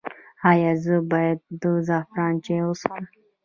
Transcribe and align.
ایا 0.49 0.71
زه 0.83 0.95
باید 1.11 1.39
د 1.61 1.63
زعفران 1.87 2.33
چای 2.45 2.61
وڅښم؟ 2.65 3.03